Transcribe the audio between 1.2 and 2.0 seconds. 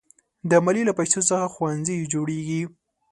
څخه ښوونځي